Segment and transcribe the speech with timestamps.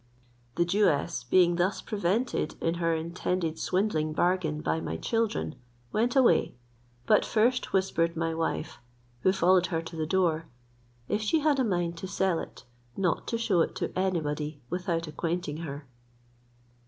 [0.55, 5.53] The Jewess being thus prevented in her intended swindling bargain by my children,
[5.91, 6.55] went away,
[7.05, 8.79] but first whispered my wife,
[9.19, 10.47] who followed her to the door,
[11.07, 12.63] if she had a mind to sell it,
[12.97, 15.85] not to shew it to anybody without acquainting her.